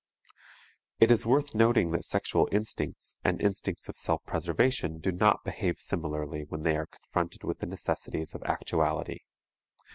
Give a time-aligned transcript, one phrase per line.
[0.99, 5.75] It is worth noting that sexual instincts and instincts of self preservation do not behave
[5.77, 9.19] similarly when they are confronted with the necessities of actuality.